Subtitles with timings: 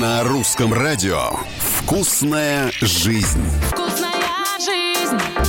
[0.00, 3.44] На русском радио «Вкусная жизнь».
[3.70, 5.43] Вкусная жизнь.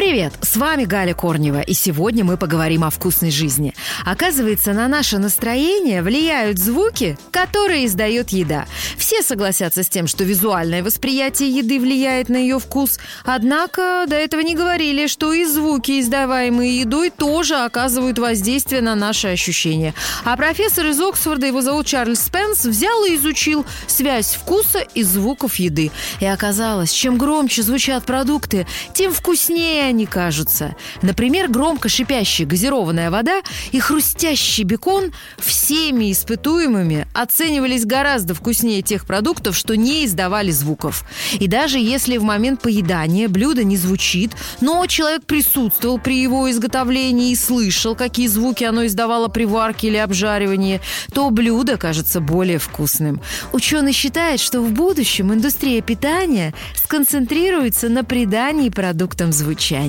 [0.00, 3.74] Привет, с вами Галя Корнева, и сегодня мы поговорим о вкусной жизни.
[4.06, 8.64] Оказывается, на наше настроение влияют звуки, которые издает еда.
[8.96, 14.40] Все согласятся с тем, что визуальное восприятие еды влияет на ее вкус, однако до этого
[14.40, 19.92] не говорили, что и звуки, издаваемые едой, тоже оказывают воздействие на наши ощущения.
[20.24, 25.56] А профессор из Оксфорда, его зовут Чарльз Спенс, взял и изучил связь вкуса и звуков
[25.56, 25.90] еды.
[26.20, 30.74] И оказалось, чем громче звучат продукты, тем вкуснее они кажутся.
[31.02, 39.56] Например, громко шипящая газированная вода и хрустящий бекон всеми испытуемыми оценивались гораздо вкуснее тех продуктов,
[39.56, 41.04] что не издавали звуков.
[41.38, 47.32] И даже если в момент поедания блюдо не звучит, но человек присутствовал при его изготовлении
[47.32, 50.80] и слышал, какие звуки оно издавало при варке или обжаривании,
[51.12, 53.20] то блюдо кажется более вкусным.
[53.52, 59.79] Ученый считает, что в будущем индустрия питания сконцентрируется на придании продуктам звучания.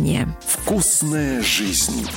[0.47, 2.07] «Вкусная жизнь».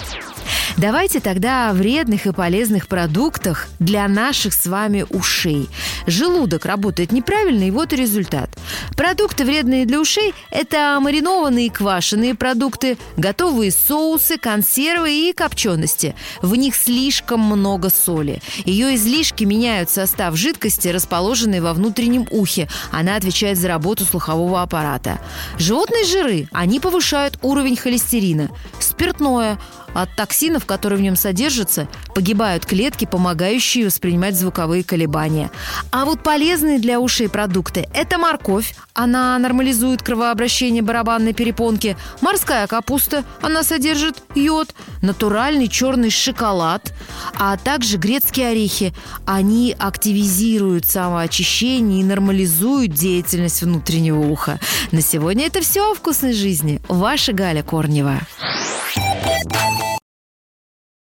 [0.77, 5.69] Давайте тогда о вредных и полезных продуктах для наших с вами ушей.
[6.07, 8.51] Желудок работает неправильно, и вот и результат.
[8.97, 16.15] Продукты, вредные для ушей, это маринованные и квашеные продукты, готовые соусы, консервы и копчености.
[16.43, 18.41] В них слишком много соли.
[18.65, 22.69] Ее излишки меняют состав жидкости, расположенной во внутреннем ухе.
[22.91, 25.21] Она отвечает за работу слухового аппарата.
[25.59, 28.51] Животные жиры, они повышают уровень холестерина.
[28.95, 29.59] Спиртное–
[29.95, 35.51] от токсинов, которые в нем содержатся, погибают клетки, помогающие воспринимать звуковые колебания.
[35.93, 38.75] А вот полезные для ушей продукты– это морковь.
[38.93, 41.97] Она нормализует кровообращение барабанной перепонки.
[42.21, 43.25] Морская капуста.
[43.41, 44.75] Она содержит йод.
[45.03, 46.93] Натуральный черный шоколад.
[47.39, 48.93] А также грецкие орехи.
[49.27, 54.59] Они активизируют самоочищение и нормализуют деятельность внутреннего уха.
[54.91, 56.81] На сегодня это все о вкусной жизни.
[56.89, 58.21] Ваша Галя Корнева.